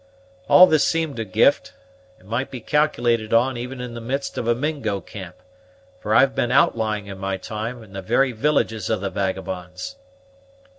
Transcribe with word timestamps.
All 0.49 0.65
this 0.65 0.83
seemed 0.83 1.19
a 1.19 1.23
gift, 1.25 1.73
and 2.17 2.27
might 2.27 2.49
be 2.49 2.59
calculated 2.59 3.35
on 3.35 3.55
even 3.55 3.79
in 3.79 3.93
the 3.93 4.01
midst 4.01 4.35
of 4.35 4.47
a 4.47 4.55
Mingo 4.55 4.99
camp; 4.99 5.35
for 5.99 6.15
I've 6.15 6.33
been 6.33 6.51
outlying 6.51 7.05
in 7.05 7.19
my 7.19 7.37
time, 7.37 7.83
in 7.83 7.93
the 7.93 8.01
very 8.01 8.31
villages 8.31 8.89
of 8.89 8.99
the 9.01 9.11
vagabonds." 9.11 9.97